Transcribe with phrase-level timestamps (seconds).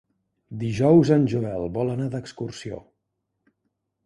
[0.63, 2.81] Dijous en Joel vol anar d'excursió.